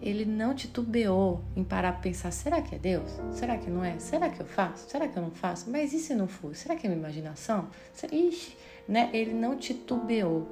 Ele 0.00 0.24
não 0.24 0.54
titubeou 0.54 1.44
em 1.54 1.62
parar 1.62 1.92
para 1.92 2.00
pensar: 2.00 2.30
será 2.30 2.62
que 2.62 2.74
é 2.74 2.78
Deus? 2.78 3.10
Será 3.32 3.58
que 3.58 3.68
não 3.68 3.84
é? 3.84 3.98
Será 3.98 4.30
que 4.30 4.40
eu 4.40 4.46
faço? 4.46 4.88
Será 4.88 5.06
que 5.06 5.18
eu 5.18 5.22
não 5.22 5.30
faço? 5.30 5.70
Mas 5.70 5.92
e 5.92 5.98
se 5.98 6.14
não 6.14 6.26
for? 6.26 6.56
Será 6.56 6.74
que 6.74 6.86
é 6.86 6.88
minha 6.88 6.98
imaginação? 6.98 7.68
Ixi, 8.10 8.56
né? 8.88 9.10
Ele 9.12 9.34
não 9.34 9.54
titubeou. 9.58 10.48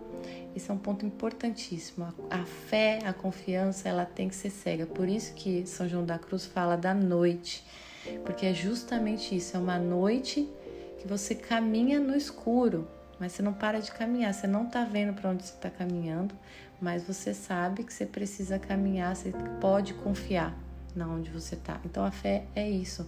Isso 0.54 0.70
é 0.70 0.74
um 0.74 0.78
ponto 0.78 1.06
importantíssimo. 1.06 2.12
A 2.28 2.44
fé, 2.44 2.98
a 3.06 3.14
confiança, 3.14 3.88
ela 3.88 4.04
tem 4.04 4.28
que 4.28 4.34
ser 4.34 4.50
cega. 4.50 4.84
Por 4.84 5.08
isso 5.08 5.32
que 5.32 5.66
São 5.66 5.88
João 5.88 6.04
da 6.04 6.18
Cruz 6.18 6.44
fala 6.44 6.76
da 6.76 6.92
noite, 6.92 7.64
porque 8.22 8.44
é 8.44 8.52
justamente 8.52 9.34
isso. 9.34 9.56
É 9.56 9.60
uma 9.60 9.78
noite 9.78 10.46
que 10.98 11.08
você 11.08 11.34
caminha 11.34 11.98
no 11.98 12.14
escuro, 12.14 12.86
mas 13.18 13.32
você 13.32 13.42
não 13.42 13.52
para 13.52 13.80
de 13.80 13.90
caminhar. 13.92 14.32
Você 14.32 14.46
não 14.46 14.64
está 14.66 14.84
vendo 14.84 15.14
para 15.14 15.30
onde 15.30 15.42
você 15.42 15.54
está 15.54 15.70
caminhando, 15.70 16.34
mas 16.80 17.04
você 17.04 17.32
sabe 17.34 17.84
que 17.84 17.92
você 17.92 18.06
precisa 18.06 18.58
caminhar. 18.58 19.14
Você 19.14 19.32
pode 19.60 19.94
confiar 19.94 20.54
na 20.94 21.06
onde 21.06 21.30
você 21.30 21.54
está. 21.54 21.80
Então 21.84 22.04
a 22.04 22.10
fé 22.10 22.44
é 22.54 22.68
isso. 22.68 23.06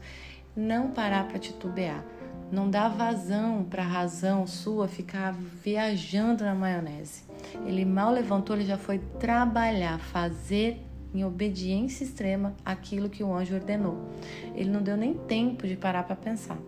Não 0.57 0.91
parar 0.91 1.29
para 1.29 1.39
titubear 1.39 2.03
não 2.51 2.71
dá 2.71 2.89
vazão 2.89 3.65
para 3.65 3.83
a 3.83 3.87
razão 3.87 4.47
sua 4.47 4.87
ficar 4.87 5.33
viajando 5.33 6.45
na 6.45 6.55
maionese. 6.55 7.25
Ele 7.67 7.85
mal 7.85 8.13
levantou, 8.13 8.55
ele 8.55 8.65
já 8.65 8.79
foi 8.79 8.99
trabalhar, 9.19 9.99
fazer 9.99 10.81
em 11.13 11.25
obediência 11.25 12.05
extrema 12.05 12.55
aquilo 12.65 13.09
que 13.09 13.25
o 13.25 13.35
anjo 13.35 13.55
ordenou. 13.55 13.99
Ele 14.55 14.71
não 14.71 14.83
deu 14.83 14.97
nem 14.97 15.15
tempo 15.15 15.67
de 15.67 15.77
parar 15.77 16.05
para 16.05 16.15
pensar. 16.15 16.59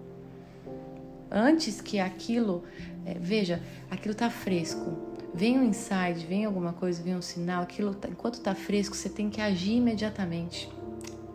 Antes 1.30 1.80
que 1.80 1.98
aquilo, 1.98 2.64
é, 3.04 3.14
veja, 3.14 3.62
aquilo 3.90 4.14
tá 4.14 4.30
fresco. 4.30 5.08
Vem 5.34 5.58
um 5.58 5.64
insight, 5.64 6.26
vem 6.26 6.44
alguma 6.44 6.72
coisa, 6.72 7.02
vem 7.02 7.14
um 7.14 7.22
sinal, 7.22 7.62
aquilo 7.62 7.94
tá, 7.94 8.08
enquanto 8.08 8.40
tá 8.40 8.54
fresco, 8.54 8.96
você 8.96 9.08
tem 9.08 9.28
que 9.28 9.40
agir 9.40 9.76
imediatamente 9.76 10.70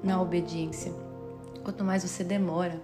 na 0.04 0.22
obediência. 0.22 0.92
Quanto 1.64 1.84
mais 1.84 2.04
você 2.04 2.24
demora, 2.24 2.82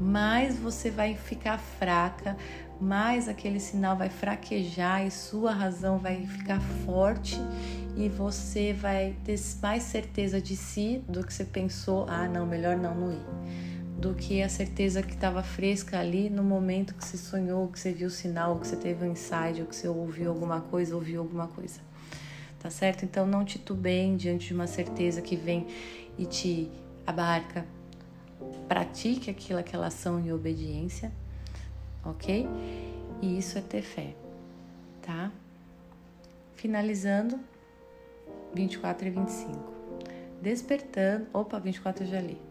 mais 0.00 0.58
você 0.58 0.90
vai 0.90 1.14
ficar 1.14 1.58
fraca, 1.58 2.36
mais 2.80 3.28
aquele 3.28 3.60
sinal 3.60 3.96
vai 3.96 4.08
fraquejar 4.08 5.06
e 5.06 5.10
sua 5.10 5.52
razão 5.52 5.98
vai 5.98 6.26
ficar 6.26 6.60
forte 6.84 7.40
e 7.96 8.08
você 8.08 8.72
vai 8.72 9.16
ter 9.24 9.38
mais 9.62 9.84
certeza 9.84 10.40
de 10.40 10.56
si 10.56 11.02
do 11.08 11.24
que 11.24 11.32
você 11.32 11.44
pensou, 11.44 12.04
ah, 12.08 12.28
não, 12.28 12.44
melhor 12.44 12.76
não, 12.76 12.94
não 12.94 13.12
ir. 13.12 13.24
Do 13.98 14.14
que 14.14 14.42
a 14.42 14.48
certeza 14.48 15.02
que 15.02 15.14
estava 15.14 15.42
fresca 15.42 15.98
ali 15.98 16.28
no 16.28 16.42
momento 16.42 16.94
que 16.94 17.04
você 17.04 17.16
sonhou, 17.16 17.68
que 17.68 17.80
você 17.80 17.92
viu 17.92 18.08
o 18.08 18.10
sinal, 18.10 18.58
que 18.58 18.66
você 18.66 18.76
teve 18.76 19.06
um 19.06 19.12
insight, 19.12 19.60
ou 19.60 19.66
que 19.66 19.74
você 19.74 19.88
ouviu 19.88 20.30
alguma 20.30 20.60
coisa, 20.60 20.94
ouviu 20.94 21.20
alguma 21.20 21.48
coisa. 21.48 21.80
Tá 22.60 22.70
certo? 22.70 23.04
Então 23.04 23.26
não 23.26 23.44
titubeiem 23.44 24.16
diante 24.16 24.48
de 24.48 24.54
uma 24.54 24.66
certeza 24.66 25.22
que 25.22 25.36
vem 25.36 25.66
e 26.18 26.26
te 26.26 26.70
abarca, 27.06 27.64
pratique 28.68 29.30
aquilo, 29.30 29.58
aquela 29.58 29.86
ação 29.86 30.18
em 30.20 30.32
obediência, 30.32 31.12
ok? 32.04 32.46
E 33.22 33.38
isso 33.38 33.56
é 33.56 33.60
ter 33.60 33.82
fé, 33.82 34.14
tá? 35.02 35.30
Finalizando, 36.56 37.38
24 38.54 39.06
e 39.06 39.10
25. 39.10 39.72
Despertando, 40.42 41.26
opa, 41.32 41.58
24 41.58 42.04
eu 42.04 42.08
já 42.08 42.20
li. 42.20 42.45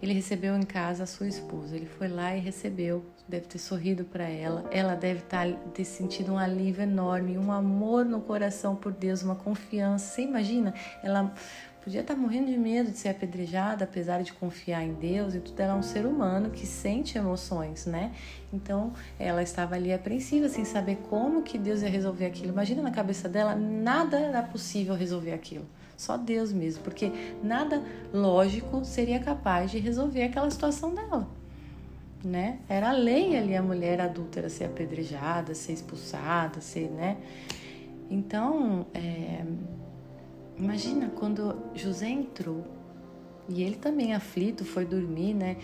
Ele 0.00 0.12
recebeu 0.12 0.56
em 0.56 0.62
casa 0.62 1.02
a 1.02 1.06
sua 1.06 1.26
esposa. 1.26 1.74
Ele 1.74 1.86
foi 1.86 2.08
lá 2.08 2.34
e 2.36 2.40
recebeu, 2.40 3.04
deve 3.28 3.46
ter 3.46 3.58
sorrido 3.58 4.04
para 4.04 4.28
ela. 4.28 4.64
Ela 4.70 4.94
deve 4.94 5.22
tá, 5.22 5.44
ter 5.74 5.84
sentido 5.84 6.32
um 6.32 6.38
alívio 6.38 6.82
enorme, 6.82 7.36
um 7.36 7.50
amor 7.50 8.04
no 8.04 8.20
coração 8.20 8.76
por 8.76 8.92
Deus, 8.92 9.22
uma 9.22 9.34
confiança. 9.34 10.14
Você 10.14 10.22
imagina? 10.22 10.72
Ela 11.02 11.34
podia 11.82 12.02
estar 12.02 12.14
tá 12.14 12.20
morrendo 12.20 12.46
de 12.46 12.56
medo 12.56 12.92
de 12.92 12.98
ser 12.98 13.08
apedrejada, 13.08 13.84
apesar 13.84 14.22
de 14.22 14.32
confiar 14.32 14.84
em 14.84 14.94
Deus 14.94 15.34
e 15.34 15.40
tudo. 15.40 15.58
Ela 15.58 15.72
é 15.72 15.76
um 15.76 15.82
ser 15.82 16.06
humano 16.06 16.50
que 16.50 16.66
sente 16.66 17.18
emoções, 17.18 17.84
né? 17.84 18.12
Então 18.52 18.92
ela 19.18 19.42
estava 19.42 19.74
ali 19.74 19.92
apreensiva, 19.92 20.48
sem 20.48 20.64
saber 20.64 20.96
como 21.08 21.42
que 21.42 21.58
Deus 21.58 21.82
ia 21.82 21.88
resolver 21.88 22.26
aquilo. 22.26 22.52
Imagina 22.52 22.82
na 22.82 22.90
cabeça 22.92 23.28
dela, 23.28 23.56
nada 23.56 24.18
era 24.18 24.42
possível 24.42 24.94
resolver 24.94 25.32
aquilo. 25.32 25.66
Só 25.98 26.16
Deus 26.16 26.50
mesmo, 26.50 26.82
porque 26.82 27.12
nada 27.42 27.82
lógico 28.14 28.82
seria 28.86 29.18
capaz 29.18 29.70
de 29.70 29.78
resolver 29.78 30.22
aquela 30.22 30.50
situação 30.50 30.94
dela. 30.94 31.28
Né? 32.24 32.60
Era 32.68 32.90
lei 32.92 33.36
ali 33.36 33.54
a 33.54 33.62
mulher 33.62 34.00
adúltera 34.00 34.48
ser 34.48 34.64
apedrejada, 34.64 35.54
ser 35.54 35.72
expulsada, 35.72 36.60
ser, 36.60 36.88
né? 36.88 37.18
Então, 38.10 38.86
é, 38.94 39.44
Imagina 40.58 41.08
quando 41.14 41.56
José 41.72 42.08
entrou 42.08 42.64
e 43.48 43.62
ele 43.62 43.76
também 43.76 44.12
aflito 44.12 44.64
foi 44.64 44.84
dormir, 44.84 45.32
né? 45.32 45.56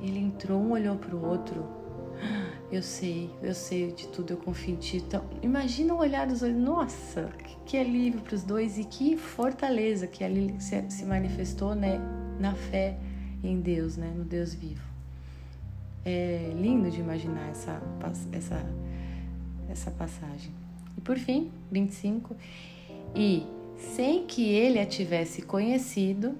Ele 0.00 0.18
entrou, 0.18 0.58
um 0.58 0.72
olhou 0.72 0.96
para 0.96 1.14
o 1.14 1.28
outro. 1.28 1.83
Eu 2.72 2.82
sei, 2.82 3.30
eu 3.42 3.54
sei 3.54 3.92
de 3.92 4.08
tudo, 4.08 4.32
eu 4.32 4.36
confio 4.36 4.74
em 4.74 4.76
ti. 4.76 4.96
Então, 4.96 5.24
imagina 5.42 5.94
o 5.94 5.98
olhar 5.98 6.26
dos 6.26 6.40
dois. 6.40 6.56
Nossa, 6.56 7.30
que, 7.44 7.56
que 7.66 7.76
alívio 7.76 8.20
para 8.20 8.34
os 8.34 8.42
dois 8.42 8.78
e 8.78 8.84
que 8.84 9.16
fortaleza 9.16 10.06
que 10.06 10.24
ali 10.24 10.54
se, 10.60 10.82
se 10.90 11.04
manifestou, 11.04 11.74
né? 11.74 12.00
Na 12.40 12.54
fé 12.54 12.96
em 13.42 13.60
Deus, 13.60 13.96
né? 13.96 14.12
No 14.16 14.24
Deus 14.24 14.54
vivo. 14.54 14.82
É 16.04 16.52
lindo 16.56 16.90
de 16.90 17.00
imaginar 17.00 17.48
essa, 17.50 17.80
essa, 18.32 18.66
essa 19.68 19.90
passagem. 19.90 20.50
E 20.96 21.00
por 21.00 21.16
fim, 21.16 21.50
25. 21.70 22.34
E 23.14 23.46
sem 23.76 24.26
que 24.26 24.48
ele 24.48 24.78
a 24.80 24.86
tivesse 24.86 25.42
conhecido, 25.42 26.34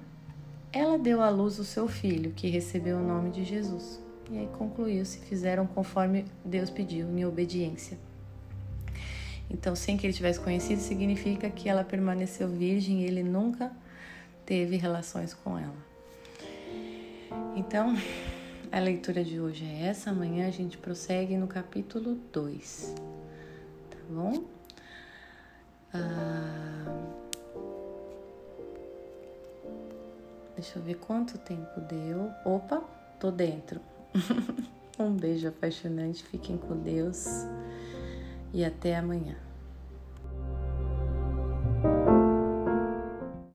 ela 0.71 0.97
deu 0.97 1.21
à 1.21 1.29
luz 1.29 1.59
o 1.59 1.63
seu 1.63 1.87
filho, 1.87 2.31
que 2.31 2.49
recebeu 2.49 2.97
o 2.97 3.03
nome 3.03 3.31
de 3.31 3.45
Jesus. 3.45 4.04
E 4.29 4.39
aí 4.39 4.47
concluiu-se: 4.57 5.19
fizeram 5.19 5.67
conforme 5.67 6.25
Deus 6.43 6.69
pediu, 6.69 7.07
em 7.07 7.25
obediência. 7.25 7.97
Então, 9.49 9.75
sem 9.75 9.95
que 9.95 10.05
ele 10.07 10.13
tivesse 10.13 10.39
conhecido, 10.39 10.81
significa 10.81 11.49
que 11.49 11.69
ela 11.69 11.83
permaneceu 11.83 12.47
virgem 12.47 13.01
e 13.01 13.05
ele 13.05 13.23
nunca 13.23 13.71
teve 14.45 14.75
relações 14.75 15.33
com 15.33 15.57
ela. 15.57 15.75
Então, 17.55 17.95
a 18.71 18.79
leitura 18.79 19.23
de 19.23 19.39
hoje 19.39 19.65
é 19.65 19.87
essa. 19.87 20.09
Amanhã 20.09 20.47
a 20.47 20.51
gente 20.51 20.77
prossegue 20.77 21.37
no 21.37 21.47
capítulo 21.47 22.15
2. 22.33 22.95
Tá 23.91 23.97
bom? 24.09 24.43
Ah. 25.93 26.65
Deixa 30.55 30.79
eu 30.79 30.83
ver 30.83 30.95
quanto 30.95 31.37
tempo 31.37 31.79
deu. 31.81 32.31
Opa, 32.43 32.81
tô 33.19 33.29
dentro. 33.29 33.79
um 34.99 35.15
beijo 35.15 35.47
apaixonante, 35.47 36.23
fiquem 36.23 36.57
com 36.57 36.77
Deus 36.77 37.45
e 38.53 38.63
até 38.63 38.95
amanhã. 38.95 39.44